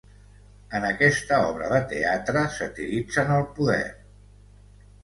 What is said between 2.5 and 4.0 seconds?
satiritzen el poder.